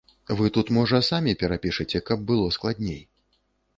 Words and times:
Вы 0.37 0.45
тут, 0.55 0.71
можа, 0.77 1.01
самі 1.09 1.35
перапішаце, 1.43 2.03
каб 2.11 2.27
было 2.33 2.47
складней. 2.59 3.01